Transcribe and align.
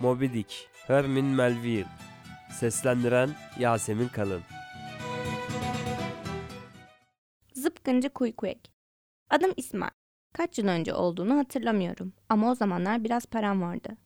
Moby 0.00 0.26
Dick, 0.26 0.68
Hermin 0.86 1.24
Melville. 1.24 1.86
Seslendiren 2.50 3.30
Yasemin 3.58 4.08
Kalın. 4.08 4.42
Zıpkıncı 7.54 8.08
Kuykuyek. 8.08 8.72
Adım 9.30 9.52
İsmail. 9.56 9.90
Kaç 10.32 10.58
yıl 10.58 10.68
önce 10.68 10.94
olduğunu 10.94 11.36
hatırlamıyorum 11.38 12.12
ama 12.28 12.50
o 12.50 12.54
zamanlar 12.54 13.04
biraz 13.04 13.26
param 13.26 13.62
vardı. 13.62 13.96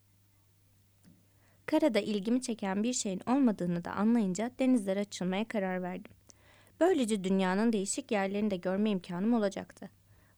Karada 1.67 2.01
ilgimi 2.01 2.43
çeken 2.43 2.83
bir 2.83 2.93
şeyin 2.93 3.21
olmadığını 3.27 3.85
da 3.85 3.93
anlayınca 3.93 4.51
denizlere 4.59 5.01
açılmaya 5.01 5.49
karar 5.49 5.83
verdim. 5.83 6.13
Böylece 6.81 7.25
dünyanın 7.25 7.73
değişik 7.73 8.11
yerlerini 8.11 8.51
de 8.51 8.57
görme 8.57 8.91
imkanım 8.91 9.35
olacaktı. 9.35 9.91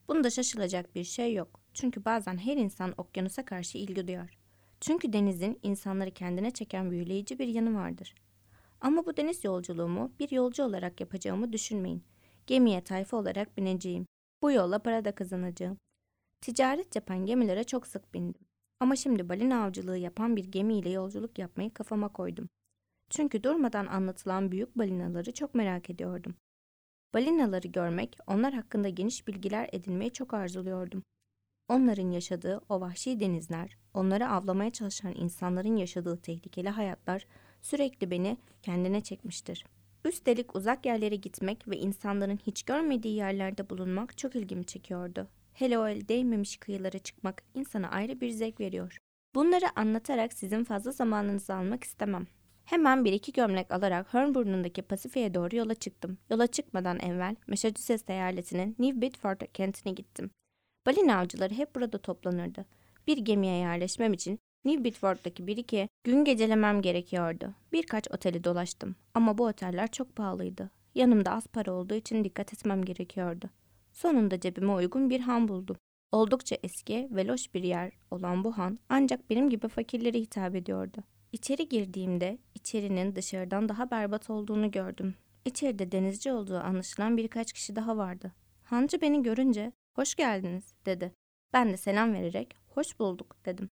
Bunda 0.08 0.30
şaşılacak 0.30 0.94
bir 0.94 1.04
şey 1.04 1.34
yok. 1.34 1.60
Çünkü 1.74 2.04
bazen 2.04 2.38
her 2.38 2.56
insan 2.56 2.94
okyanusa 2.96 3.44
karşı 3.44 3.78
ilgi 3.78 4.08
duyar. 4.08 4.45
Çünkü 4.86 5.12
denizin 5.12 5.58
insanları 5.62 6.10
kendine 6.10 6.50
çeken 6.50 6.90
büyüleyici 6.90 7.38
bir 7.38 7.48
yanı 7.48 7.74
vardır. 7.74 8.14
Ama 8.80 9.06
bu 9.06 9.16
deniz 9.16 9.44
yolculuğumu 9.44 10.12
bir 10.18 10.30
yolcu 10.30 10.62
olarak 10.62 11.00
yapacağımı 11.00 11.52
düşünmeyin. 11.52 12.04
Gemiye 12.46 12.80
tayfa 12.80 13.16
olarak 13.16 13.56
bineceğim. 13.56 14.06
Bu 14.42 14.52
yolla 14.52 14.78
para 14.78 15.04
da 15.04 15.14
kazanacağım. 15.14 15.78
Ticaret 16.40 16.96
yapan 16.96 17.26
gemilere 17.26 17.64
çok 17.64 17.86
sık 17.86 18.14
bindim. 18.14 18.40
Ama 18.80 18.96
şimdi 18.96 19.28
balina 19.28 19.64
avcılığı 19.64 19.98
yapan 19.98 20.36
bir 20.36 20.44
gemiyle 20.44 20.90
yolculuk 20.90 21.38
yapmayı 21.38 21.74
kafama 21.74 22.08
koydum. 22.08 22.48
Çünkü 23.10 23.42
durmadan 23.42 23.86
anlatılan 23.86 24.52
büyük 24.52 24.78
balinaları 24.78 25.32
çok 25.32 25.54
merak 25.54 25.90
ediyordum. 25.90 26.34
Balinaları 27.14 27.68
görmek, 27.68 28.18
onlar 28.26 28.54
hakkında 28.54 28.88
geniş 28.88 29.28
bilgiler 29.28 29.68
edinmeyi 29.72 30.12
çok 30.12 30.34
arzuluyordum. 30.34 31.02
Onların 31.68 32.10
yaşadığı 32.10 32.60
o 32.68 32.80
vahşi 32.80 33.20
denizler, 33.20 33.76
onları 33.94 34.28
avlamaya 34.28 34.70
çalışan 34.70 35.14
insanların 35.14 35.76
yaşadığı 35.76 36.16
tehlikeli 36.16 36.68
hayatlar 36.68 37.26
sürekli 37.62 38.10
beni 38.10 38.36
kendine 38.62 39.00
çekmiştir. 39.00 39.64
Üstelik 40.04 40.56
uzak 40.56 40.86
yerlere 40.86 41.16
gitmek 41.16 41.68
ve 41.68 41.76
insanların 41.76 42.38
hiç 42.46 42.62
görmediği 42.62 43.14
yerlerde 43.14 43.70
bulunmak 43.70 44.18
çok 44.18 44.36
ilgimi 44.36 44.64
çekiyordu. 44.64 45.28
Hele 45.52 45.78
o 45.78 45.86
el 45.86 46.08
değmemiş 46.08 46.56
kıyılara 46.56 46.98
çıkmak 46.98 47.42
insana 47.54 47.88
ayrı 47.88 48.20
bir 48.20 48.30
zevk 48.30 48.60
veriyor. 48.60 48.98
Bunları 49.34 49.66
anlatarak 49.76 50.32
sizin 50.32 50.64
fazla 50.64 50.92
zamanınızı 50.92 51.54
almak 51.54 51.84
istemem. 51.84 52.26
Hemen 52.64 53.04
bir 53.04 53.12
iki 53.12 53.32
gömlek 53.32 53.70
alarak 53.70 54.14
Hörnburn'undaki 54.14 54.82
Pasifik'e 54.82 55.34
doğru 55.34 55.56
yola 55.56 55.74
çıktım. 55.74 56.18
Yola 56.30 56.46
çıkmadan 56.46 57.00
evvel 57.00 57.36
Massachusetts 57.46 58.10
eyaletinin 58.10 58.76
New 58.78 59.00
Bedford 59.00 59.40
kentine 59.54 59.92
gittim. 59.92 60.30
Balina 60.86 61.18
avcıları 61.18 61.54
hep 61.54 61.74
burada 61.74 61.98
toplanırdı. 61.98 62.66
Bir 63.06 63.18
gemiye 63.18 63.56
yerleşmem 63.56 64.12
için 64.12 64.38
New 64.64 64.84
Bedford'daki 64.84 65.46
bir 65.46 65.56
iki 65.56 65.88
gün 66.04 66.24
gecelemem 66.24 66.82
gerekiyordu. 66.82 67.54
Birkaç 67.72 68.10
oteli 68.10 68.44
dolaştım 68.44 68.96
ama 69.14 69.38
bu 69.38 69.44
oteller 69.44 69.90
çok 69.90 70.16
pahalıydı. 70.16 70.70
Yanımda 70.94 71.32
az 71.32 71.46
para 71.46 71.72
olduğu 71.72 71.94
için 71.94 72.24
dikkat 72.24 72.52
etmem 72.52 72.84
gerekiyordu. 72.84 73.50
Sonunda 73.92 74.40
cebime 74.40 74.72
uygun 74.72 75.10
bir 75.10 75.20
han 75.20 75.48
buldum. 75.48 75.76
Oldukça 76.12 76.56
eski 76.62 77.08
ve 77.10 77.26
loş 77.26 77.54
bir 77.54 77.62
yer 77.62 77.92
olan 78.10 78.44
bu 78.44 78.58
han 78.58 78.78
ancak 78.88 79.30
benim 79.30 79.50
gibi 79.50 79.68
fakirlere 79.68 80.18
hitap 80.18 80.54
ediyordu. 80.54 80.98
İçeri 81.32 81.68
girdiğimde 81.68 82.38
içerinin 82.54 83.16
dışarıdan 83.16 83.68
daha 83.68 83.90
berbat 83.90 84.30
olduğunu 84.30 84.70
gördüm. 84.70 85.14
İçeride 85.44 85.92
denizci 85.92 86.32
olduğu 86.32 86.58
anlaşılan 86.58 87.16
birkaç 87.16 87.52
kişi 87.52 87.76
daha 87.76 87.96
vardı. 87.96 88.32
Hancı 88.66 89.00
beni 89.00 89.22
görünce 89.22 89.72
hoş 89.94 90.14
geldiniz 90.14 90.74
dedi. 90.86 91.12
Ben 91.52 91.72
de 91.72 91.76
selam 91.76 92.14
vererek 92.14 92.56
hoş 92.68 92.98
bulduk 92.98 93.36
dedim. 93.44 93.70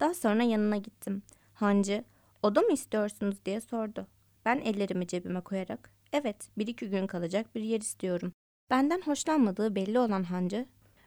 Daha 0.00 0.14
sonra 0.14 0.42
yanına 0.42 0.76
gittim. 0.76 1.22
Hancı 1.54 2.04
oda 2.42 2.60
mı 2.60 2.72
istiyorsunuz 2.72 3.44
diye 3.44 3.60
sordu. 3.60 4.06
Ben 4.44 4.58
ellerimi 4.58 5.06
cebime 5.06 5.40
koyarak 5.40 5.92
evet 6.12 6.50
bir 6.58 6.66
iki 6.66 6.90
gün 6.90 7.06
kalacak 7.06 7.54
bir 7.54 7.60
yer 7.60 7.80
istiyorum. 7.80 8.32
Benden 8.70 9.00
hoşlanmadığı 9.00 9.74
belli 9.74 9.98
olan 9.98 10.22
hancı 10.22 10.66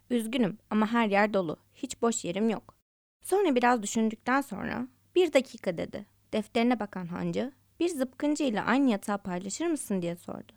üzgünüm 0.09 0.57
ama 0.69 0.87
her 0.91 1.07
yer 1.07 1.33
dolu. 1.33 1.57
Hiç 1.75 2.01
boş 2.01 2.25
yerim 2.25 2.49
yok. 2.49 2.75
Sonra 3.21 3.55
biraz 3.55 3.83
düşündükten 3.83 4.41
sonra 4.41 4.87
bir 5.15 5.33
dakika 5.33 5.77
dedi. 5.77 6.05
Defterine 6.33 6.79
bakan 6.79 7.07
hancı, 7.07 7.51
bir 7.79 7.89
zıpkıncı 7.89 8.43
ile 8.43 8.61
aynı 8.61 8.89
yatağı 8.89 9.17
paylaşır 9.17 9.67
mısın 9.67 10.01
diye 10.01 10.15
sordu. 10.15 10.53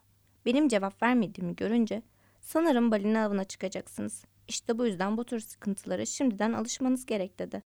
Benim 0.46 0.68
cevap 0.68 1.02
vermediğimi 1.02 1.56
görünce, 1.56 2.02
sanırım 2.46 2.90
balina 2.90 3.24
avına 3.24 3.44
çıkacaksınız. 3.44 4.24
İşte 4.48 4.78
bu 4.78 4.86
yüzden 4.86 5.16
bu 5.16 5.24
tür 5.24 5.40
sıkıntılara 5.40 6.06
şimdiden 6.06 6.52
alışmanız 6.52 7.06
gerek 7.06 7.38
dedi. 7.38 7.62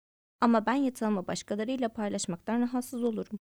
Ama 0.41 0.65
ben 0.65 0.73
yatağımı 0.73 1.27
başkalarıyla 1.27 1.89
paylaşmaktan 1.89 2.61
rahatsız 2.61 3.03
olurum. 3.03 3.39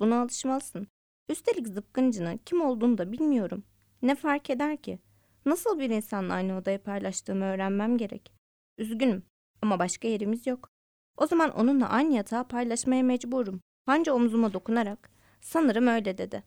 Buna 0.00 0.22
alışmalısın. 0.22 0.88
Üstelik 1.28 1.68
zıpkıncının 1.68 2.36
kim 2.36 2.60
olduğunu 2.60 2.98
da 2.98 3.12
bilmiyorum. 3.12 3.64
Ne 4.02 4.14
fark 4.14 4.50
eder 4.50 4.76
ki? 4.76 4.98
Nasıl 5.46 5.78
bir 5.78 5.90
insanla 5.90 6.34
aynı 6.34 6.56
odayı 6.56 6.78
paylaştığımı 6.78 7.44
öğrenmem 7.44 7.98
gerek. 7.98 8.32
Üzgünüm 8.78 9.22
ama 9.62 9.78
başka 9.78 10.08
yerimiz 10.08 10.46
yok. 10.46 10.68
O 11.16 11.26
zaman 11.26 11.50
onunla 11.50 11.88
aynı 11.88 12.14
yatağı 12.14 12.48
paylaşmaya 12.48 13.02
mecburum. 13.02 13.60
Hanca 13.86 14.12
omzuma 14.12 14.52
dokunarak 14.52 15.10
sanırım 15.40 15.86
öyle 15.86 16.18
dedi. 16.18 16.42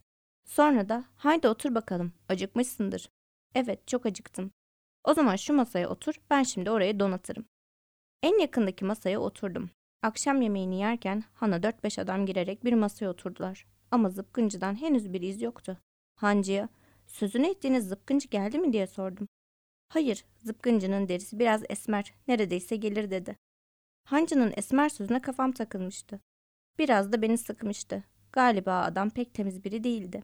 Sonra 0.46 0.90
da 0.90 1.06
haydi 1.16 1.48
otur 1.48 1.76
bakalım 1.76 2.14
acıkmışsındır. 2.30 3.10
Evet 3.56 3.88
çok 3.88 4.06
acıktım. 4.06 4.52
O 5.04 5.14
zaman 5.14 5.36
şu 5.36 5.54
masaya 5.54 5.90
otur 5.90 6.16
ben 6.30 6.44
şimdi 6.44 6.72
orayı 6.72 7.00
donatırım. 7.00 7.46
En 8.24 8.40
yakındaki 8.40 8.86
masaya 8.86 9.20
oturdum. 9.20 9.70
Akşam 10.02 10.42
yemeğini 10.42 10.80
yerken 10.80 11.24
Hana 11.34 11.58
4-5 11.58 12.02
adam 12.02 12.26
girerek 12.26 12.66
bir 12.66 12.74
masaya 12.74 13.10
oturdular. 13.10 13.66
Ama 13.92 14.10
zıpkıncıdan 14.10 14.82
henüz 14.82 15.14
bir 15.14 15.22
iz 15.22 15.42
yoktu. 15.42 15.78
Hancı'ya 16.16 16.70
sözünü 17.08 17.48
ettiğiniz 17.48 17.88
zıpkıncı 17.88 18.28
geldi 18.28 18.60
mi 18.60 18.74
diye 18.74 18.88
sordum. 18.88 19.28
Hayır, 19.90 20.26
zıpkıncının 20.38 21.10
derisi 21.10 21.40
biraz 21.40 21.64
esmer, 21.70 22.14
neredeyse 22.28 22.76
gelir 22.76 23.12
dedi. 23.12 23.36
Hancı'nın 24.06 24.54
esmer 24.58 24.90
sözüne 24.90 25.22
kafam 25.22 25.52
takılmıştı. 25.52 26.20
Biraz 26.80 27.12
da 27.12 27.22
beni 27.22 27.38
sıkmıştı. 27.38 28.04
Galiba 28.32 28.82
adam 28.82 29.10
pek 29.10 29.34
temiz 29.34 29.64
biri 29.64 29.84
değildi. 29.84 30.24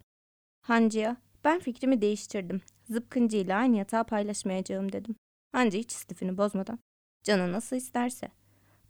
Hancı'ya 0.62 1.18
ben 1.46 1.60
fikrimi 1.60 2.02
değiştirdim. 2.02 2.62
Zıpkıncı 2.84 3.38
ile 3.38 3.56
aynı 3.56 3.78
yatağı 3.78 4.04
paylaşmayacağım 4.04 4.92
dedim. 4.92 5.16
Hancı 5.52 5.78
hiç 5.78 5.92
istifini 5.92 6.38
bozmadan. 6.38 6.80
Canı 7.24 7.52
nasıl 7.52 7.76
isterse. 7.76 8.28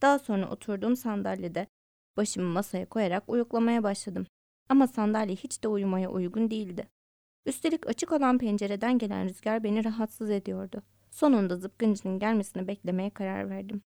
Daha 0.02 0.20
sonra 0.20 0.50
oturduğum 0.50 0.96
sandalyede 0.96 1.68
başımı 2.18 2.50
masaya 2.50 2.86
koyarak 2.86 3.30
uyuklamaya 3.30 3.84
başladım. 3.84 4.28
Ama 4.70 4.88
sandalye 4.88 5.36
hiç 5.36 5.64
de 5.64 5.68
uyumaya 5.68 6.10
uygun 6.10 6.52
değildi. 6.52 6.88
Üstelik 7.46 7.88
açık 7.88 8.12
olan 8.12 8.38
pencereden 8.38 8.98
gelen 8.98 9.30
rüzgar 9.30 9.64
beni 9.64 9.86
rahatsız 9.86 10.30
ediyordu. 10.30 10.84
Sonunda 11.12 11.58
zıpkıncının 11.58 12.20
gelmesini 12.20 12.68
beklemeye 12.68 13.10
karar 13.10 13.50
verdim. 13.50 13.82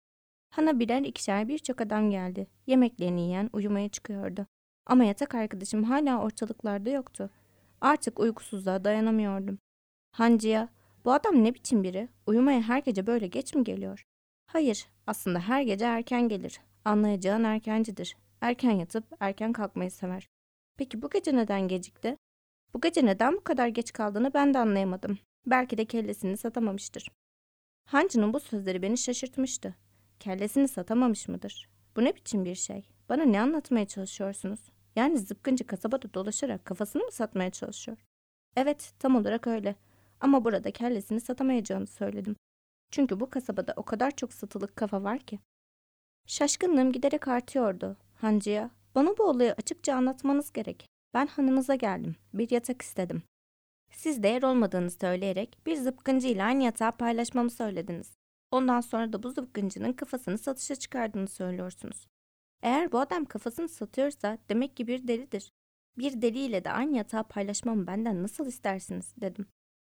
Hana 0.50 0.78
birer 0.78 1.02
ikişer 1.02 1.48
birçok 1.48 1.80
adam 1.80 2.10
geldi. 2.10 2.46
Yemeklerini 2.66 3.20
yiyen 3.20 3.50
uyumaya 3.52 3.88
çıkıyordu. 3.88 4.46
Ama 4.86 5.04
yatak 5.04 5.34
arkadaşım 5.34 5.84
hala 5.84 6.22
ortalıklarda 6.22 6.90
yoktu. 6.90 7.30
Artık 7.80 8.20
uykusuzluğa 8.20 8.84
dayanamıyordum. 8.84 9.58
Hancı'ya 10.12 10.68
bu 11.04 11.12
adam 11.12 11.44
ne 11.44 11.54
biçim 11.54 11.82
biri? 11.82 12.08
Uyumaya 12.26 12.62
her 12.62 12.78
gece 12.78 13.06
böyle 13.06 13.26
geç 13.26 13.54
mi 13.54 13.64
geliyor? 13.64 14.06
Hayır, 14.46 14.86
aslında 15.06 15.40
her 15.40 15.62
gece 15.62 15.84
erken 15.84 16.28
gelir. 16.28 16.60
Anlayacağın 16.84 17.44
erkencidir. 17.44 18.16
Erken 18.40 18.70
yatıp 18.70 19.04
erken 19.20 19.52
kalkmayı 19.52 19.90
sever. 19.90 20.28
Peki 20.76 21.02
bu 21.02 21.10
gece 21.10 21.36
neden 21.36 21.68
gecikti? 21.68 22.16
Bu 22.74 22.80
gece 22.80 23.06
neden 23.06 23.34
bu 23.34 23.44
kadar 23.44 23.68
geç 23.68 23.92
kaldığını 23.92 24.34
ben 24.34 24.54
de 24.54 24.58
anlayamadım. 24.58 25.18
Belki 25.46 25.78
de 25.78 25.84
kellesini 25.84 26.36
satamamıştır. 26.36 27.08
Hancı'nın 27.86 28.32
bu 28.32 28.40
sözleri 28.40 28.82
beni 28.82 28.98
şaşırtmıştı. 28.98 29.74
Kellesini 30.20 30.68
satamamış 30.68 31.28
mıdır? 31.28 31.68
Bu 31.96 32.04
ne 32.04 32.16
biçim 32.16 32.44
bir 32.44 32.54
şey? 32.54 32.88
Bana 33.08 33.22
ne 33.22 33.40
anlatmaya 33.40 33.86
çalışıyorsunuz? 33.86 34.60
Yani 34.96 35.18
zıpkıncı 35.18 35.66
kasabada 35.66 36.14
dolaşarak 36.14 36.64
kafasını 36.64 37.02
mı 37.02 37.12
satmaya 37.12 37.50
çalışıyor? 37.50 37.98
Evet, 38.56 38.92
tam 38.98 39.16
olarak 39.16 39.46
öyle. 39.46 39.74
Ama 40.20 40.44
burada 40.44 40.70
kellesini 40.70 41.20
satamayacağını 41.20 41.86
söyledim. 41.86 42.36
Çünkü 42.90 43.20
bu 43.20 43.30
kasabada 43.30 43.72
o 43.76 43.82
kadar 43.82 44.10
çok 44.10 44.32
satılık 44.32 44.76
kafa 44.76 45.02
var 45.02 45.18
ki. 45.18 45.38
Şaşkınlığım 46.26 46.92
giderek 46.92 47.28
artıyordu. 47.28 47.96
Hancı'ya, 48.14 48.70
bana 48.94 49.18
bu 49.18 49.22
olayı 49.22 49.52
açıkça 49.52 49.94
anlatmanız 49.94 50.52
gerek. 50.52 50.86
Ben 51.14 51.26
hanınıza 51.26 51.74
geldim. 51.74 52.16
Bir 52.34 52.50
yatak 52.50 52.82
istedim. 52.82 53.22
Siz 53.90 54.22
değer 54.22 54.42
olmadığını 54.42 54.90
söyleyerek 54.90 55.58
bir 55.66 55.76
zıpkıncı 55.76 56.28
ile 56.28 56.44
aynı 56.44 56.62
yatağı 56.62 56.92
paylaşmamı 56.92 57.50
söylediniz. 57.50 58.16
Ondan 58.50 58.80
sonra 58.80 59.12
da 59.12 59.22
bu 59.22 59.30
zıpkıncının 59.30 59.92
kafasını 59.92 60.38
satışa 60.38 60.76
çıkardığını 60.76 61.28
söylüyorsunuz. 61.28 62.06
Eğer 62.64 62.92
bu 62.92 63.00
adam 63.00 63.24
kafasını 63.24 63.68
satıyorsa 63.68 64.38
demek 64.48 64.76
ki 64.76 64.86
bir 64.86 65.08
delidir. 65.08 65.52
Bir 65.98 66.22
deliyle 66.22 66.64
de 66.64 66.70
aynı 66.70 66.96
yatağı 66.96 67.24
paylaşmamı 67.28 67.86
benden 67.86 68.22
nasıl 68.22 68.46
istersiniz 68.46 69.14
dedim. 69.20 69.46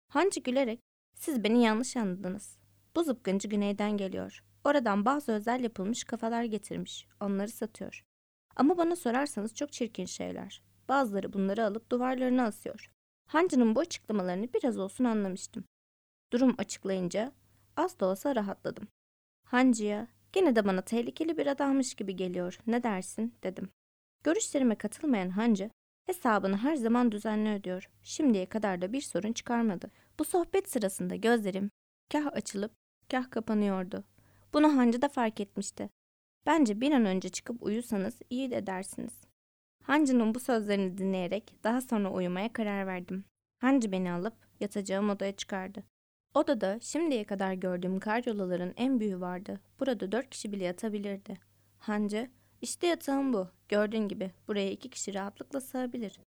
Hancı 0.07 0.39
gülerek 0.39 0.79
siz 1.15 1.43
beni 1.43 1.63
yanlış 1.63 1.97
anladınız. 1.97 2.57
Bu 2.95 3.03
zıpkıncı 3.03 3.47
güneyden 3.47 3.97
geliyor. 3.97 4.43
Oradan 4.63 5.05
bazı 5.05 5.31
özel 5.31 5.63
yapılmış 5.63 6.03
kafalar 6.03 6.43
getirmiş. 6.43 7.07
Onları 7.21 7.49
satıyor. 7.49 8.05
Ama 8.55 8.77
bana 8.77 8.95
sorarsanız 8.95 9.55
çok 9.55 9.71
çirkin 9.71 10.05
şeyler. 10.05 10.63
Bazıları 10.89 11.33
bunları 11.33 11.65
alıp 11.65 11.91
duvarlarına 11.91 12.45
asıyor. 12.45 12.91
Hancı'nın 13.27 13.75
bu 13.75 13.79
açıklamalarını 13.79 14.53
biraz 14.53 14.77
olsun 14.77 15.03
anlamıştım. 15.03 15.63
Durum 16.33 16.55
açıklayınca 16.57 17.31
az 17.77 17.99
da 17.99 18.05
olsa 18.05 18.35
rahatladım. 18.35 18.87
Hancı'ya 19.45 20.07
gene 20.33 20.55
de 20.55 20.65
bana 20.65 20.81
tehlikeli 20.81 21.37
bir 21.37 21.47
adammış 21.47 21.93
gibi 21.93 22.15
geliyor 22.15 22.59
ne 22.67 22.83
dersin 22.83 23.33
dedim. 23.43 23.69
Görüşlerime 24.23 24.75
katılmayan 24.75 25.29
Hancı 25.29 25.69
hesabını 26.05 26.57
her 26.57 26.75
zaman 26.75 27.11
düzenli 27.11 27.49
ödüyor. 27.49 27.89
Şimdiye 28.03 28.45
kadar 28.45 28.81
da 28.81 28.93
bir 28.93 29.01
sorun 29.01 29.33
çıkarmadı. 29.33 29.91
Bu 30.19 30.25
sohbet 30.25 30.69
sırasında 30.69 31.15
gözlerim 31.15 31.71
kah 32.11 32.33
açılıp 32.33 32.71
kah 33.11 33.31
kapanıyordu. 33.31 34.03
Bunu 34.53 34.77
Hancı 34.77 35.01
da 35.01 35.09
fark 35.09 35.39
etmişti. 35.39 35.89
Bence 36.45 36.81
bir 36.81 36.91
an 36.91 37.05
önce 37.05 37.29
çıkıp 37.29 37.63
uyusanız 37.63 38.19
iyi 38.29 38.51
de 38.51 38.67
dersiniz. 38.67 39.21
Hancı'nın 39.83 40.35
bu 40.35 40.39
sözlerini 40.39 40.97
dinleyerek 40.97 41.53
daha 41.63 41.81
sonra 41.81 42.11
uyumaya 42.11 42.53
karar 42.53 42.87
verdim. 42.87 43.25
Hancı 43.61 43.91
beni 43.91 44.11
alıp 44.11 44.33
yatacağım 44.59 45.09
odaya 45.09 45.35
çıkardı. 45.35 45.83
Odada 46.33 46.79
şimdiye 46.81 47.23
kadar 47.23 47.53
gördüğüm 47.53 47.99
karyolaların 47.99 48.73
en 48.77 48.99
büyüğü 48.99 49.19
vardı. 49.19 49.59
Burada 49.79 50.11
dört 50.11 50.29
kişi 50.29 50.51
bile 50.51 50.63
yatabilirdi. 50.63 51.37
Hancı, 51.77 52.29
işte 52.61 52.87
yatağım 52.87 53.33
bu. 53.33 53.47
Gördüğün 53.69 54.07
gibi 54.07 54.31
buraya 54.47 54.71
iki 54.71 54.89
kişi 54.89 55.13
rahatlıkla 55.13 55.61
sığabilir. 55.61 56.19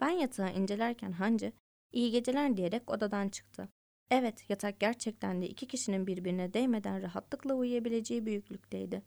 Ben 0.00 0.10
yatağı 0.10 0.52
incelerken 0.52 1.12
Hancı, 1.12 1.52
iyi 1.92 2.10
geceler 2.10 2.56
diyerek 2.56 2.90
odadan 2.90 3.28
çıktı. 3.28 3.68
Evet, 4.10 4.50
yatak 4.50 4.80
gerçekten 4.80 5.42
de 5.42 5.48
iki 5.48 5.66
kişinin 5.66 6.06
birbirine 6.06 6.54
değmeden 6.54 7.02
rahatlıkla 7.02 7.54
uyuyabileceği 7.54 8.26
büyüklükteydi. 8.26 9.02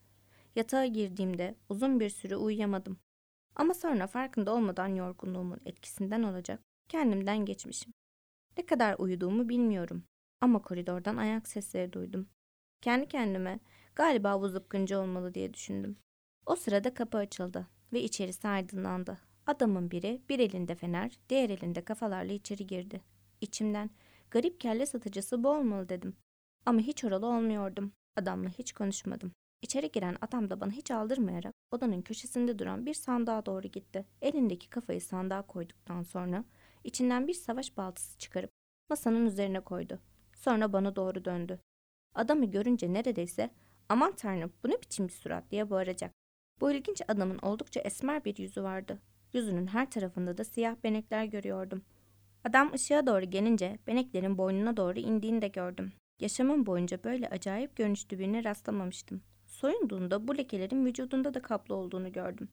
Yatağa 0.55 0.85
girdiğimde 0.85 1.55
uzun 1.69 1.99
bir 1.99 2.09
süre 2.09 2.35
uyuyamadım. 2.35 2.97
Ama 3.55 3.73
sonra 3.73 4.07
farkında 4.07 4.53
olmadan 4.53 4.87
yorgunluğumun 4.87 5.59
etkisinden 5.65 6.23
olacak 6.23 6.59
kendimden 6.87 7.45
geçmişim. 7.45 7.93
Ne 8.57 8.65
kadar 8.65 8.95
uyuduğumu 8.99 9.49
bilmiyorum 9.49 10.03
ama 10.41 10.61
koridordan 10.61 11.17
ayak 11.17 11.47
sesleri 11.47 11.93
duydum. 11.93 12.27
Kendi 12.81 13.07
kendime 13.07 13.59
galiba 13.95 14.41
bu 14.41 14.49
zıpkıncı 14.49 14.99
olmalı 14.99 15.33
diye 15.33 15.53
düşündüm. 15.53 15.97
O 16.45 16.55
sırada 16.55 16.93
kapı 16.93 17.17
açıldı 17.17 17.67
ve 17.93 18.01
içerisi 18.01 18.47
aydınlandı. 18.47 19.17
Adamın 19.47 19.91
biri 19.91 20.21
bir 20.29 20.39
elinde 20.39 20.75
fener, 20.75 21.19
diğer 21.29 21.49
elinde 21.49 21.81
kafalarla 21.85 22.33
içeri 22.33 22.67
girdi. 22.67 23.01
İçimden 23.41 23.89
garip 24.31 24.59
kelle 24.59 24.85
satıcısı 24.85 25.43
bu 25.43 25.49
olmalı 25.49 25.89
dedim. 25.89 26.15
Ama 26.65 26.79
hiç 26.79 27.03
oralı 27.03 27.25
olmuyordum. 27.27 27.91
Adamla 28.15 28.49
hiç 28.49 28.73
konuşmadım. 28.73 29.31
İçeri 29.61 29.91
giren 29.91 30.15
adam 30.21 30.49
da 30.49 30.61
bana 30.61 30.71
hiç 30.71 30.91
aldırmayarak 30.91 31.53
odanın 31.71 32.01
köşesinde 32.01 32.59
duran 32.59 32.85
bir 32.85 32.93
sandığa 32.93 33.45
doğru 33.45 33.67
gitti. 33.67 34.05
Elindeki 34.21 34.69
kafayı 34.69 35.01
sandığa 35.01 35.41
koyduktan 35.41 36.03
sonra 36.03 36.43
içinden 36.83 37.27
bir 37.27 37.33
savaş 37.33 37.77
baltası 37.77 38.17
çıkarıp 38.17 38.51
masanın 38.89 39.25
üzerine 39.25 39.59
koydu. 39.59 39.99
Sonra 40.39 40.73
bana 40.73 40.95
doğru 40.95 41.25
döndü. 41.25 41.59
Adamı 42.15 42.45
görünce 42.45 42.93
neredeyse 42.93 43.49
aman 43.89 44.15
tanrım 44.15 44.53
bu 44.63 44.69
ne 44.69 44.81
biçim 44.81 45.07
bir 45.07 45.13
surat 45.13 45.51
diye 45.51 45.69
bağıracak. 45.69 46.13
Bu 46.61 46.71
ilginç 46.71 47.01
adamın 47.07 47.37
oldukça 47.37 47.79
esmer 47.79 48.25
bir 48.25 48.37
yüzü 48.37 48.63
vardı. 48.63 48.99
Yüzünün 49.33 49.67
her 49.67 49.91
tarafında 49.91 50.37
da 50.37 50.43
siyah 50.43 50.75
benekler 50.83 51.25
görüyordum. 51.25 51.81
Adam 52.43 52.73
ışığa 52.73 53.07
doğru 53.07 53.25
gelince 53.25 53.79
beneklerin 53.87 54.37
boynuna 54.37 54.77
doğru 54.77 54.99
indiğini 54.99 55.41
de 55.41 55.47
gördüm. 55.47 55.91
Yaşamım 56.19 56.65
boyunca 56.65 57.03
böyle 57.03 57.29
acayip 57.29 57.75
görünüşlü 57.75 58.19
birine 58.19 58.43
rastlamamıştım. 58.43 59.21
Soyunduğunda 59.45 60.27
bu 60.27 60.37
lekelerin 60.37 60.85
vücudunda 60.85 61.33
da 61.33 61.41
kaplı 61.41 61.75
olduğunu 61.75 62.11
gördüm. 62.11 62.49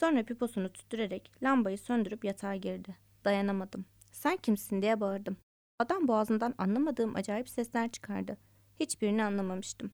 Sonra 0.00 0.24
piposunu 0.24 0.72
tüttürerek 0.72 1.30
lambayı 1.42 1.78
söndürüp 1.78 2.24
yatağa 2.24 2.56
girdi. 2.56 2.96
Dayanamadım. 3.24 3.84
Sen 4.12 4.36
kimsin 4.36 4.82
diye 4.82 5.00
bağırdım. 5.00 5.36
Adam 5.80 6.08
boğazından 6.08 6.54
anlamadığım 6.58 7.16
acayip 7.16 7.48
sesler 7.48 7.88
çıkardı. 7.88 8.36
Hiçbirini 8.80 9.24
anlamamıştım. 9.24 9.90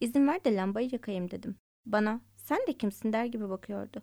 İzin 0.00 0.28
ver 0.28 0.44
de 0.44 0.56
lambayı 0.56 0.88
yakayım 0.92 1.30
dedim. 1.30 1.56
Bana 1.86 2.20
sen 2.36 2.58
de 2.68 2.72
kimsin 2.72 3.12
der 3.12 3.24
gibi 3.24 3.48
bakıyordu. 3.48 4.02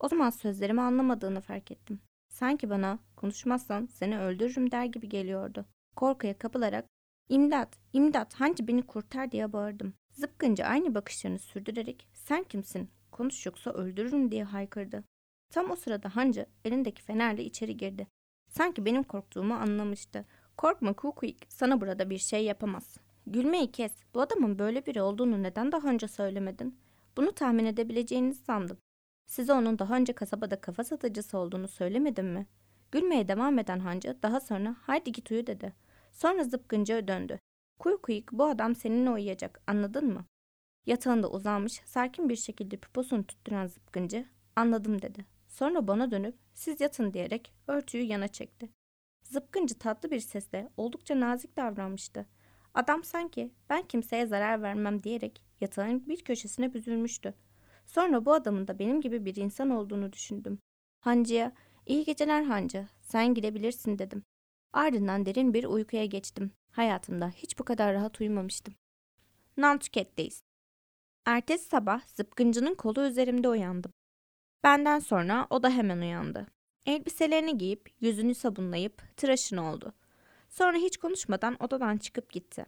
O 0.00 0.08
zaman 0.08 0.30
sözlerimi 0.30 0.80
anlamadığını 0.80 1.40
fark 1.40 1.70
ettim. 1.70 2.00
Sanki 2.28 2.70
bana 2.70 2.98
konuşmazsan 3.16 3.86
seni 3.86 4.18
öldürürüm 4.18 4.70
der 4.70 4.84
gibi 4.84 5.08
geliyordu. 5.08 5.66
Korkuya 5.96 6.38
kapılarak 6.38 6.84
imdat, 7.28 7.78
imdat 7.92 8.34
hancı 8.34 8.68
beni 8.68 8.82
kurtar 8.82 9.30
diye 9.32 9.52
bağırdım. 9.52 9.94
Zıpkınca 10.10 10.66
aynı 10.66 10.94
bakışlarını 10.94 11.38
sürdürerek 11.38 12.08
sen 12.14 12.44
kimsin 12.44 12.90
konuş 13.12 13.46
yoksa 13.46 13.70
öldürürüm 13.70 14.30
diye 14.30 14.44
haykırdı. 14.44 15.04
Tam 15.50 15.70
o 15.70 15.76
sırada 15.76 16.16
hancı 16.16 16.46
elindeki 16.64 17.02
fenerle 17.02 17.44
içeri 17.44 17.76
girdi. 17.76 18.06
Sanki 18.48 18.84
benim 18.84 19.02
korktuğumu 19.02 19.54
anlamıştı. 19.54 20.24
Korkma 20.56 20.92
Kukuyik, 20.92 21.46
sana 21.48 21.80
burada 21.80 22.10
bir 22.10 22.18
şey 22.18 22.44
yapamaz. 22.44 22.96
Gülmeyi 23.26 23.72
kes. 23.72 23.92
Bu 24.14 24.20
adamın 24.20 24.58
böyle 24.58 24.86
biri 24.86 25.02
olduğunu 25.02 25.42
neden 25.42 25.72
daha 25.72 25.88
önce 25.88 26.08
söylemedin? 26.08 26.78
Bunu 27.16 27.32
tahmin 27.32 27.64
edebileceğinizi 27.64 28.44
sandım. 28.44 28.78
Size 29.26 29.52
onun 29.52 29.78
daha 29.78 29.96
önce 29.96 30.12
kasabada 30.12 30.60
kafa 30.60 30.84
satıcısı 30.84 31.38
olduğunu 31.38 31.68
söylemedim 31.68 32.26
mi? 32.26 32.46
Gülmeye 32.92 33.28
devam 33.28 33.58
eden 33.58 33.78
hancı 33.78 34.16
daha 34.22 34.40
sonra 34.40 34.76
haydi 34.80 35.12
git 35.12 35.30
uyu 35.30 35.46
dedi. 35.46 35.72
Sonra 36.12 36.44
zıpkıncıya 36.44 37.08
döndü. 37.08 37.38
Kuyukuyuk 37.78 38.32
bu 38.32 38.44
adam 38.44 38.74
seninle 38.74 39.10
uyuyacak 39.10 39.60
anladın 39.66 40.06
mı? 40.06 40.24
Yatağında 40.86 41.30
uzanmış 41.30 41.72
sakin 41.84 42.28
bir 42.28 42.36
şekilde 42.36 42.76
piposunu 42.76 43.26
tutturan 43.26 43.66
zıpkıncı 43.66 44.26
anladım 44.56 45.02
dedi. 45.02 45.24
Sonra 45.48 45.86
bana 45.86 46.10
dönüp 46.10 46.34
siz 46.54 46.80
yatın 46.80 47.12
diyerek 47.12 47.52
örtüyü 47.66 48.04
yana 48.04 48.28
çekti. 48.28 48.68
Zıpkıncı 49.24 49.78
tatlı 49.78 50.10
bir 50.10 50.20
sesle 50.20 50.68
oldukça 50.76 51.20
nazik 51.20 51.56
davranmıştı. 51.56 52.26
Adam 52.74 53.04
sanki 53.04 53.52
ben 53.70 53.82
kimseye 53.82 54.26
zarar 54.26 54.62
vermem 54.62 55.02
diyerek 55.02 55.44
yatağın 55.60 56.06
bir 56.08 56.24
köşesine 56.24 56.74
büzülmüştü. 56.74 57.34
Sonra 57.86 58.24
bu 58.24 58.32
adamın 58.34 58.68
da 58.68 58.78
benim 58.78 59.00
gibi 59.00 59.24
bir 59.24 59.36
insan 59.36 59.70
olduğunu 59.70 60.12
düşündüm. 60.12 60.58
Hancı'ya 61.00 61.52
iyi 61.86 62.04
geceler 62.04 62.42
Hancı 62.42 62.88
sen 63.00 63.34
gidebilirsin 63.34 63.98
dedim. 63.98 64.22
Ardından 64.72 65.26
derin 65.26 65.54
bir 65.54 65.64
uykuya 65.64 66.04
geçtim. 66.04 66.50
Hayatımda 66.72 67.28
hiç 67.28 67.58
bu 67.58 67.64
kadar 67.64 67.94
rahat 67.94 68.20
uyumamıştım. 68.20 68.74
Nantuket'teyiz. 69.56 70.42
Ertesi 71.26 71.68
sabah 71.68 72.06
zıpkıncının 72.06 72.74
kolu 72.74 73.06
üzerimde 73.06 73.48
uyandım. 73.48 73.92
Benden 74.64 74.98
sonra 74.98 75.46
o 75.50 75.62
da 75.62 75.70
hemen 75.70 75.98
uyandı. 75.98 76.46
Elbiselerini 76.86 77.58
giyip 77.58 77.90
yüzünü 78.00 78.34
sabunlayıp 78.34 79.02
tıraşın 79.16 79.56
oldu. 79.56 79.92
Sonra 80.48 80.76
hiç 80.76 80.96
konuşmadan 80.96 81.56
odadan 81.60 81.96
çıkıp 81.96 82.32
gitti. 82.32 82.66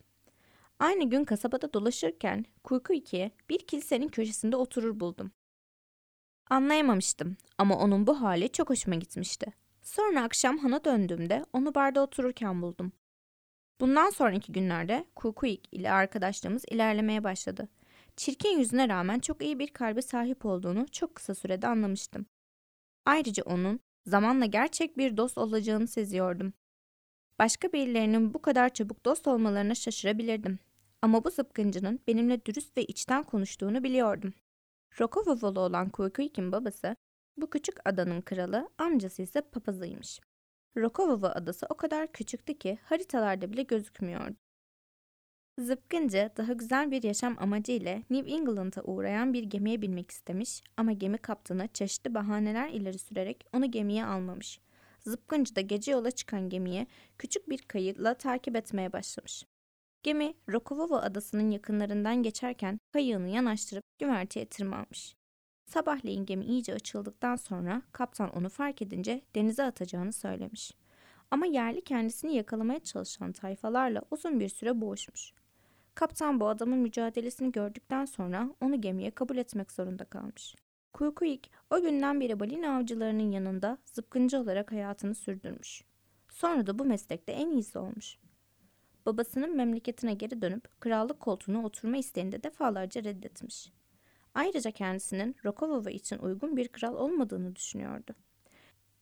Aynı 0.78 1.10
gün 1.10 1.24
kasabada 1.24 1.72
dolaşırken 1.72 2.44
Kuyku 2.64 2.94
2'ye 2.94 3.30
bir 3.50 3.58
kilisenin 3.58 4.08
köşesinde 4.08 4.56
oturur 4.56 5.00
buldum. 5.00 5.30
Anlayamamıştım 6.50 7.36
ama 7.58 7.78
onun 7.78 8.06
bu 8.06 8.20
hali 8.20 8.52
çok 8.52 8.70
hoşuma 8.70 8.96
gitmişti. 8.96 9.52
Sonra 9.82 10.22
akşam 10.22 10.58
hana 10.58 10.84
döndüğümde 10.84 11.44
onu 11.52 11.74
barda 11.74 12.02
otururken 12.02 12.62
buldum. 12.62 12.92
Bundan 13.80 14.10
sonraki 14.10 14.52
günlerde 14.52 15.06
Kukuyik 15.16 15.68
ile 15.72 15.92
arkadaşlığımız 15.92 16.64
ilerlemeye 16.70 17.24
başladı. 17.24 17.68
Çirkin 18.16 18.58
yüzüne 18.58 18.88
rağmen 18.88 19.18
çok 19.18 19.42
iyi 19.42 19.58
bir 19.58 19.68
kalbe 19.68 20.02
sahip 20.02 20.46
olduğunu 20.46 20.86
çok 20.92 21.14
kısa 21.14 21.34
sürede 21.34 21.66
anlamıştım. 21.66 22.26
Ayrıca 23.04 23.42
onun 23.42 23.80
zamanla 24.06 24.46
gerçek 24.46 24.98
bir 24.98 25.16
dost 25.16 25.38
olacağını 25.38 25.86
seziyordum. 25.86 26.52
Başka 27.38 27.72
birilerinin 27.72 28.34
bu 28.34 28.42
kadar 28.42 28.68
çabuk 28.68 29.04
dost 29.04 29.26
olmalarına 29.26 29.74
şaşırabilirdim. 29.74 30.58
Ama 31.02 31.24
bu 31.24 31.30
zıpkıncının 31.30 32.00
benimle 32.06 32.44
dürüst 32.46 32.76
ve 32.76 32.84
içten 32.84 33.22
konuştuğunu 33.22 33.84
biliyordum. 33.84 34.34
Rokovovolu 35.00 35.60
olan 35.60 35.90
Kuykuyk'in 35.90 36.52
babası, 36.52 36.96
bu 37.36 37.50
küçük 37.50 37.88
adanın 37.88 38.20
kralı, 38.20 38.68
amcası 38.78 39.22
ise 39.22 39.40
papazıymış. 39.40 40.20
Rokovova 40.76 41.28
adası 41.28 41.66
o 41.70 41.76
kadar 41.76 42.12
küçüktü 42.12 42.58
ki 42.58 42.78
haritalarda 42.82 43.52
bile 43.52 43.62
gözükmüyordu. 43.62 44.36
Zıpkıncı 45.58 46.30
daha 46.36 46.52
güzel 46.52 46.90
bir 46.90 47.02
yaşam 47.02 47.36
amacı 47.38 47.72
ile 47.72 48.02
New 48.10 48.30
England'a 48.30 48.82
uğrayan 48.82 49.32
bir 49.32 49.42
gemiye 49.42 49.82
binmek 49.82 50.10
istemiş 50.10 50.62
ama 50.76 50.92
gemi 50.92 51.18
kaptanı 51.18 51.68
çeşitli 51.68 52.14
bahaneler 52.14 52.68
ileri 52.68 52.98
sürerek 52.98 53.46
onu 53.52 53.70
gemiye 53.70 54.04
almamış. 54.04 54.60
Zıpkıncı 55.00 55.56
da 55.56 55.60
gece 55.60 55.92
yola 55.92 56.10
çıkan 56.10 56.48
gemiye 56.48 56.86
küçük 57.18 57.50
bir 57.50 57.58
kayıtla 57.58 58.14
takip 58.14 58.56
etmeye 58.56 58.92
başlamış. 58.92 59.44
Gemi 60.02 60.34
Rokovova 60.48 61.00
adasının 61.00 61.50
yakınlarından 61.50 62.22
geçerken 62.22 62.78
kayığını 62.92 63.28
yanaştırıp 63.28 63.84
güverteye 63.98 64.46
tırmanmış. 64.46 65.16
Sabahleyin 65.66 66.26
gemi 66.26 66.44
iyice 66.44 66.74
açıldıktan 66.74 67.36
sonra 67.36 67.82
kaptan 67.92 68.36
onu 68.36 68.48
fark 68.48 68.82
edince 68.82 69.22
denize 69.34 69.62
atacağını 69.64 70.12
söylemiş. 70.12 70.72
Ama 71.30 71.46
yerli 71.46 71.84
kendisini 71.84 72.34
yakalamaya 72.34 72.80
çalışan 72.80 73.32
tayfalarla 73.32 74.02
uzun 74.10 74.40
bir 74.40 74.48
süre 74.48 74.80
boğuşmuş. 74.80 75.32
Kaptan 75.96 76.40
bu 76.40 76.48
adamın 76.48 76.78
mücadelesini 76.78 77.52
gördükten 77.52 78.04
sonra 78.04 78.50
onu 78.60 78.80
gemiye 78.80 79.10
kabul 79.10 79.36
etmek 79.36 79.72
zorunda 79.72 80.04
kalmış. 80.04 80.54
Kuykuik 80.92 81.50
o 81.70 81.80
günden 81.80 82.20
beri 82.20 82.40
balina 82.40 82.76
avcılarının 82.76 83.30
yanında 83.30 83.78
zıpkıncı 83.84 84.38
olarak 84.38 84.72
hayatını 84.72 85.14
sürdürmüş. 85.14 85.84
Sonra 86.28 86.66
da 86.66 86.78
bu 86.78 86.84
meslekte 86.84 87.32
en 87.32 87.50
iyisi 87.50 87.78
olmuş. 87.78 88.18
Babasının 89.06 89.56
memleketine 89.56 90.14
geri 90.14 90.42
dönüp 90.42 90.80
krallık 90.80 91.20
koltuğuna 91.20 91.64
oturma 91.64 91.96
isteğini 91.96 92.32
de 92.32 92.42
defalarca 92.42 93.04
reddetmiş. 93.04 93.72
Ayrıca 94.34 94.70
kendisinin 94.70 95.36
Rokovova 95.44 95.90
için 95.90 96.18
uygun 96.18 96.56
bir 96.56 96.68
kral 96.68 96.94
olmadığını 96.94 97.56
düşünüyordu. 97.56 98.14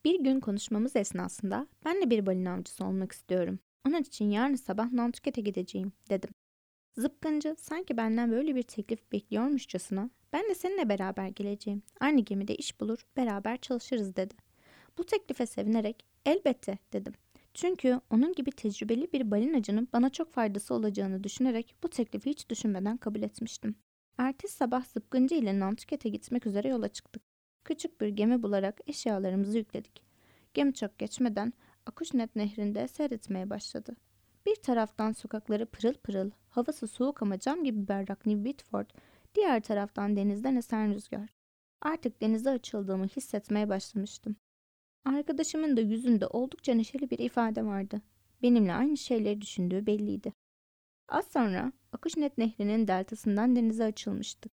Bir 0.05 0.21
gün 0.21 0.41
konuşmamız 0.41 0.97
esnasında 0.97 1.67
ben 1.85 2.03
de 2.03 2.11
bir 2.11 2.27
balina 2.27 2.55
avcısı 2.55 2.85
olmak 2.85 3.13
istiyorum. 3.13 3.59
Onun 3.89 4.01
için 4.01 4.31
yarın 4.31 4.55
sabah 4.55 4.93
Nantuket'e 4.93 5.41
gideceğim 5.41 5.93
dedim. 6.11 6.31
Zıpkıncı 6.97 7.55
sanki 7.59 7.97
benden 7.97 8.33
böyle 8.33 8.55
bir 8.55 8.63
teklif 8.63 9.13
bekliyormuşçasına 9.13 10.11
ben 10.33 10.49
de 10.49 10.55
seninle 10.55 10.89
beraber 10.89 11.29
geleceğim. 11.29 11.83
Aynı 12.01 12.21
gemide 12.21 12.57
iş 12.57 12.81
bulur, 12.81 13.07
beraber 13.17 13.57
çalışırız 13.57 14.17
dedi. 14.17 14.35
Bu 14.99 15.07
teklife 15.07 15.47
sevinerek 15.47 16.05
elbette 16.27 16.79
dedim. 16.93 17.13
Çünkü 17.55 18.01
onun 18.11 18.33
gibi 18.33 18.51
tecrübeli 18.51 19.13
bir 19.13 19.31
balinacının 19.31 19.89
bana 19.93 20.11
çok 20.11 20.33
faydası 20.33 20.75
olacağını 20.75 21.25
düşünerek 21.25 21.75
bu 21.83 21.91
teklifi 21.91 22.31
hiç 22.31 22.51
düşünmeden 22.51 22.97
kabul 22.97 23.23
etmiştim. 23.23 23.75
Ertesi 24.19 24.55
sabah 24.57 24.85
Zıpkıncı 24.85 25.35
ile 25.35 25.61
Nantuket'e 25.61 26.09
gitmek 26.09 26.47
üzere 26.47 26.69
yola 26.69 26.89
çıktık. 26.89 27.23
Küçük 27.65 28.01
bir 28.01 28.09
gemi 28.09 28.43
bularak 28.43 28.81
eşyalarımızı 28.87 29.59
yükledik. 29.59 30.03
Gemi 30.55 30.75
çok 30.75 30.99
geçmeden 30.99 31.53
Akuşnet 31.87 32.37
nehrinde 32.37 32.89
seyretmeye 32.89 33.51
başladı. 33.51 33.97
Bir 34.47 34.57
taraftan 34.57 35.13
sokakları 35.13 35.67
pırıl 35.67 35.95
pırıl, 35.95 36.31
havası 36.57 36.87
soğuk 36.87 37.23
ama 37.23 37.39
cam 37.39 37.65
gibi 37.65 37.89
berrak 37.89 38.27
New 38.27 38.45
Whitford, 38.45 38.91
diğer 39.35 39.63
taraftan 39.63 40.17
denizden 40.17 40.57
esen 40.57 40.95
rüzgar. 40.95 41.29
Artık 41.83 42.21
denize 42.21 42.51
açıldığımı 42.51 43.07
hissetmeye 43.07 43.69
başlamıştım. 43.69 44.37
Arkadaşımın 45.05 45.77
da 45.77 45.81
yüzünde 45.81 46.27
oldukça 46.27 46.75
neşeli 46.75 47.11
bir 47.11 47.19
ifade 47.19 47.65
vardı. 47.65 48.03
Benimle 48.43 48.75
aynı 48.75 48.97
şeyleri 48.97 49.41
düşündüğü 49.41 49.87
belliydi. 49.87 50.33
Az 51.09 51.25
sonra 51.33 51.73
Akuşnet 51.93 52.39
nehrinin 52.39 52.89
deltasından 52.89 53.57
denize 53.57 53.85
açılmıştık. 53.85 54.53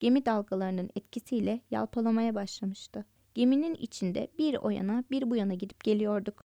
Gemi 0.00 0.26
dalgalarının 0.26 0.90
etkisiyle 0.94 1.60
yalpalamaya 1.70 2.34
başlamıştı. 2.34 3.04
Geminin 3.34 3.74
içinde 3.74 4.28
bir 4.38 4.54
o 4.54 4.70
yana 4.70 5.04
bir 5.10 5.30
bu 5.30 5.36
yana 5.36 5.54
gidip 5.54 5.84
geliyorduk. 5.84 6.42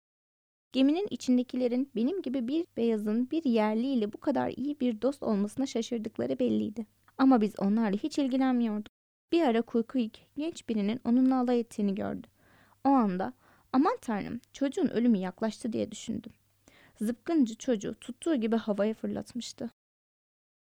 Geminin 0.71 1.07
içindekilerin 1.09 1.91
benim 1.95 2.21
gibi 2.21 2.47
bir 2.47 2.65
beyazın 2.77 3.31
bir 3.31 3.43
yerliyle 3.43 4.13
bu 4.13 4.17
kadar 4.17 4.49
iyi 4.49 4.79
bir 4.79 5.01
dost 5.01 5.23
olmasına 5.23 5.65
şaşırdıkları 5.65 6.39
belliydi. 6.39 6.85
Ama 7.17 7.41
biz 7.41 7.59
onlarla 7.59 7.97
hiç 7.97 8.19
ilgilenmiyorduk. 8.19 8.91
Bir 9.31 9.41
ara 9.41 9.61
Kuykuik 9.61 10.27
genç 10.37 10.69
birinin 10.69 10.99
onunla 11.05 11.39
alay 11.39 11.59
ettiğini 11.59 11.95
gördü. 11.95 12.27
O 12.83 12.89
anda 12.89 13.33
aman 13.73 13.97
tanrım 14.01 14.39
çocuğun 14.53 14.87
ölümü 14.87 15.17
yaklaştı 15.17 15.73
diye 15.73 15.91
düşündüm. 15.91 16.33
Zıpkıncı 17.01 17.55
çocuğu 17.55 17.95
tuttuğu 18.01 18.35
gibi 18.35 18.55
havaya 18.55 18.93
fırlatmıştı. 18.93 19.69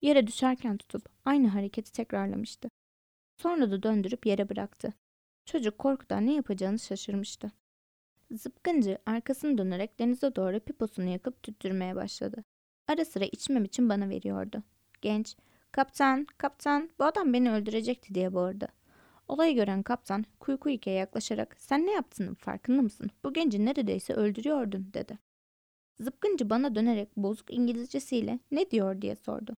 Yere 0.02 0.26
düşerken 0.26 0.76
tutup 0.76 1.08
aynı 1.24 1.48
hareketi 1.48 1.92
tekrarlamıştı. 1.92 2.68
Sonra 3.36 3.70
da 3.70 3.82
döndürüp 3.82 4.26
yere 4.26 4.48
bıraktı. 4.48 4.92
Çocuk 5.44 5.78
korkudan 5.78 6.26
ne 6.26 6.34
yapacağını 6.34 6.78
şaşırmıştı. 6.78 7.52
Zıpkıncı 8.30 8.98
arkasını 9.06 9.58
dönerek 9.58 9.98
denize 9.98 10.36
doğru 10.36 10.60
piposunu 10.60 11.08
yakıp 11.08 11.42
tüttürmeye 11.42 11.96
başladı. 11.96 12.44
Ara 12.88 13.04
sıra 13.04 13.24
içmem 13.24 13.64
için 13.64 13.88
bana 13.88 14.08
veriyordu. 14.08 14.62
Genç, 15.02 15.36
kaptan, 15.72 16.26
kaptan, 16.38 16.90
bu 16.98 17.04
adam 17.04 17.32
beni 17.32 17.52
öldürecekti 17.52 18.14
diye 18.14 18.34
bağırdı. 18.34 18.68
Olayı 19.28 19.54
gören 19.54 19.82
kaptan 19.82 20.24
Kuykuyike'ye 20.40 20.96
yaklaşarak 20.96 21.56
sen 21.58 21.86
ne 21.86 21.92
yaptığının 21.92 22.34
farkında 22.34 22.82
mısın? 22.82 23.10
Bu 23.24 23.32
genci 23.32 23.64
neredeyse 23.64 24.14
öldürüyordun 24.14 24.90
dedi. 24.94 25.18
Zıpkıncı 26.00 26.50
bana 26.50 26.74
dönerek 26.74 27.16
bozuk 27.16 27.54
İngilizcesiyle 27.54 28.38
ne 28.50 28.70
diyor 28.70 29.02
diye 29.02 29.16
sordu. 29.16 29.54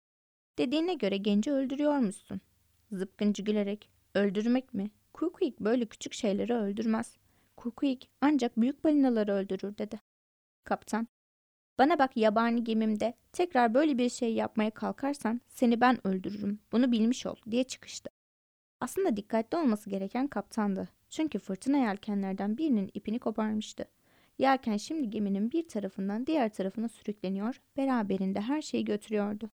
Dediğine 0.57 0.93
göre 0.93 1.17
genci 1.17 1.51
öldürüyormuşsun. 1.51 2.41
Zıpkıncı 2.91 3.43
gülerek 3.43 3.89
öldürmek 4.15 4.73
mi? 4.73 4.91
Kuykuyik 5.13 5.59
böyle 5.59 5.85
küçük 5.85 6.13
şeyleri 6.13 6.53
öldürmez. 6.53 7.17
Kuykuyik 7.57 8.09
ancak 8.21 8.57
büyük 8.57 8.83
balinaları 8.83 9.33
öldürür 9.33 9.77
dedi. 9.77 9.99
Kaptan 10.63 11.07
bana 11.77 11.99
bak 11.99 12.17
yabani 12.17 12.63
gemimde 12.63 13.13
tekrar 13.31 13.73
böyle 13.73 13.97
bir 13.97 14.09
şey 14.09 14.33
yapmaya 14.33 14.71
kalkarsan 14.71 15.41
seni 15.47 15.81
ben 15.81 16.07
öldürürüm 16.07 16.59
bunu 16.71 16.91
bilmiş 16.91 17.25
ol 17.25 17.35
diye 17.51 17.63
çıkıştı. 17.63 18.09
Aslında 18.79 19.17
dikkatli 19.17 19.57
olması 19.57 19.89
gereken 19.89 20.27
kaptandı. 20.27 20.89
Çünkü 21.09 21.39
fırtına 21.39 21.77
yelkenlerden 21.77 22.57
birinin 22.57 22.91
ipini 22.93 23.19
koparmıştı. 23.19 23.85
Yelken 24.37 24.77
şimdi 24.77 25.09
geminin 25.09 25.51
bir 25.51 25.67
tarafından 25.67 26.27
diğer 26.27 26.53
tarafına 26.53 26.89
sürükleniyor, 26.89 27.61
beraberinde 27.77 28.41
her 28.41 28.61
şeyi 28.61 28.85
götürüyordu. 28.85 29.49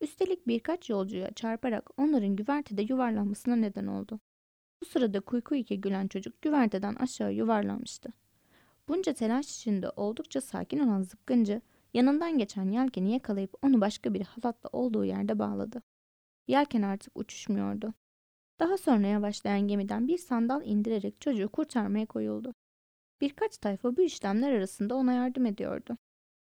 Üstelik 0.00 0.46
birkaç 0.46 0.90
yolcuya 0.90 1.30
çarparak 1.34 1.90
onların 1.96 2.36
güvertede 2.36 2.82
yuvarlanmasına 2.82 3.56
neden 3.56 3.86
oldu. 3.86 4.20
Bu 4.82 4.86
sırada 4.86 5.20
Kuykuyike 5.20 5.74
gülen 5.76 6.08
çocuk 6.08 6.42
güverteden 6.42 6.94
aşağı 6.94 7.32
yuvarlanmıştı. 7.32 8.12
Bunca 8.88 9.12
telaş 9.12 9.46
içinde 9.46 9.90
oldukça 9.90 10.40
sakin 10.40 10.78
olan 10.78 11.02
zıpkıncı 11.02 11.60
yanından 11.94 12.38
geçen 12.38 12.70
yelkeni 12.70 13.12
yakalayıp 13.12 13.54
onu 13.62 13.80
başka 13.80 14.14
bir 14.14 14.22
halatla 14.22 14.68
olduğu 14.72 15.04
yerde 15.04 15.38
bağladı. 15.38 15.82
Yelken 16.48 16.82
artık 16.82 17.18
uçuşmuyordu. 17.18 17.94
Daha 18.60 18.78
sonra 18.78 19.06
yavaşlayan 19.06 19.68
gemiden 19.68 20.08
bir 20.08 20.18
sandal 20.18 20.66
indirerek 20.66 21.20
çocuğu 21.20 21.48
kurtarmaya 21.48 22.06
koyuldu. 22.06 22.54
Birkaç 23.20 23.58
tayfa 23.58 23.96
bu 23.96 24.02
işlemler 24.02 24.52
arasında 24.52 24.94
ona 24.94 25.12
yardım 25.12 25.46
ediyordu. 25.46 25.96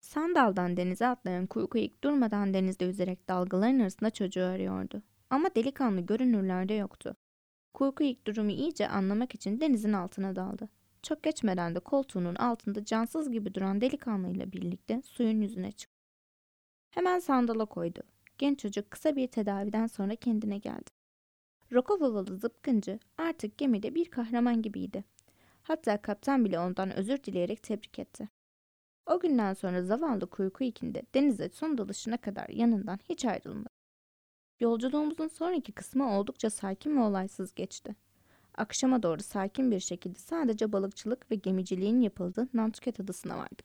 Sandaldan 0.01 0.77
denize 0.77 1.07
atlayan 1.07 1.47
Kuykuyik 1.47 2.05
durmadan 2.05 2.55
denizde 2.55 2.85
yüzerek 2.85 3.29
dalgaların 3.29 3.79
arasında 3.79 4.11
çocuğu 4.11 4.45
arıyordu. 4.45 5.03
Ama 5.31 5.55
delikanlı 5.55 6.01
görünürlerde 6.01 6.75
yoktu. 6.75 7.17
Kuykuyik 7.77 8.27
durumu 8.27 8.51
iyice 8.51 8.89
anlamak 8.89 9.35
için 9.35 9.61
denizin 9.61 9.93
altına 9.93 10.37
daldı. 10.37 10.69
Çok 11.03 11.23
geçmeden 11.23 11.75
de 11.75 11.81
koltuğunun 11.81 12.35
altında 12.35 12.85
cansız 12.85 13.31
gibi 13.31 13.55
duran 13.55 13.81
delikanlıyla 13.81 14.53
birlikte 14.53 15.03
suyun 15.03 15.41
yüzüne 15.41 15.73
çıktı. 15.73 15.97
Hemen 16.91 17.19
sandala 17.19 17.65
koydu. 17.65 18.03
Genç 18.39 18.59
çocuk 18.59 18.91
kısa 18.91 19.17
bir 19.17 19.27
tedaviden 19.27 19.87
sonra 19.87 20.17
kendine 20.17 20.59
geldi. 20.59 20.91
Rokovovalı 21.73 22.37
zıpkıncı 22.37 22.99
artık 23.19 23.59
gemide 23.59 23.95
bir 23.95 24.11
kahraman 24.11 24.63
gibiydi. 24.63 25.05
Hatta 25.63 26.03
kaptan 26.03 26.45
bile 26.45 26.59
ondan 26.59 26.97
özür 26.97 27.23
dileyerek 27.23 27.63
tebrik 27.63 27.99
etti. 27.99 28.29
O 29.07 29.21
günden 29.21 29.55
sonra 29.55 29.83
zavallı 29.83 30.31
kuyku 30.31 30.65
ikinde 30.65 31.03
denize 31.15 31.49
son 31.49 31.79
dalışına 31.79 32.17
kadar 32.17 32.49
yanından 32.49 32.99
hiç 33.09 33.25
ayrılmadı. 33.25 33.76
Yolculuğumuzun 34.61 35.29
sonraki 35.29 35.73
kısmı 35.73 36.19
oldukça 36.19 36.51
sakin 36.51 36.97
ve 36.97 37.01
olaysız 37.01 37.55
geçti. 37.55 37.97
Akşama 38.55 39.03
doğru 39.03 39.23
sakin 39.23 39.71
bir 39.71 39.81
şekilde 39.81 40.19
sadece 40.19 40.73
balıkçılık 40.73 41.31
ve 41.31 41.35
gemiciliğin 41.35 42.01
yapıldığı 42.01 42.49
Nantucket 42.55 43.01
adasına 43.01 43.39
vardık. 43.39 43.65